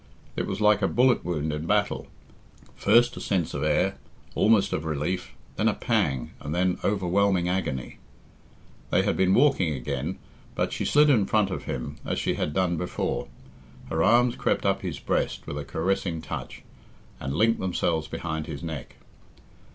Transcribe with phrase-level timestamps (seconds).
[0.35, 2.07] It was like a bullet wound in battle;
[2.75, 3.97] first a sense of air,
[4.33, 7.99] almost of relief, then a pang, and then overwhelming agony.
[8.89, 10.17] They had been walking again,
[10.55, 13.27] but she slid in front of him as she had done before.
[13.91, 16.63] Her arms crept up his breast with a caressing touch,
[17.19, 18.95] and linked themselves behind his neck.